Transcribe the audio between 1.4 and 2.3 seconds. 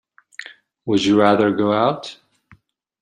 go out?